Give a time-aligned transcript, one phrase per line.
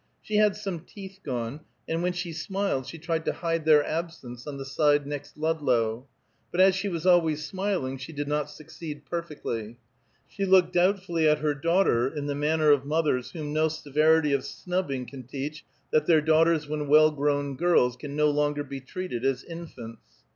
[0.19, 4.47] She had some teeth gone, and when she smiled she tried to hide their absence
[4.47, 6.07] on the side next Ludlow;
[6.51, 9.77] but as she was always smiling she did not succeed perfectly.
[10.27, 14.43] She looked doubtfully at her daughter, in the manner of mothers whom no severity of
[14.43, 19.23] snubbing can teach that their daughters when well grown girls can no longer be treated
[19.23, 20.01] as infants.